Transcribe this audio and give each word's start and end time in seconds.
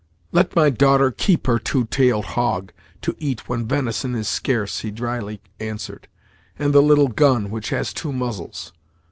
"Let 0.31 0.55
my 0.55 0.71
daughter 0.71 1.11
keep 1.11 1.45
her 1.45 1.59
two 1.59 1.85
tailed 1.85 2.25
hog, 2.25 2.73
to 3.03 3.15
eat 3.19 3.47
when 3.47 3.67
venison 3.67 4.15
is 4.15 4.27
scarce," 4.27 4.79
he 4.79 4.89
drily 4.89 5.41
answered, 5.59 6.07
"and 6.57 6.73
the 6.73 6.81
little 6.81 7.09
gun, 7.09 7.51
which 7.51 7.69
has 7.69 7.93
two 7.93 8.11
muzzles. 8.11 8.73